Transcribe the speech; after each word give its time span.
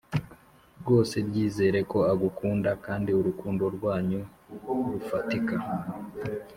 rwose 0.81 1.15
byizere 1.27 1.79
ko 1.91 1.99
agukunda 2.13 2.71
kandi 2.85 3.09
urukundo 3.19 3.63
rwanyu 3.75 4.21
rufatika. 4.91 5.55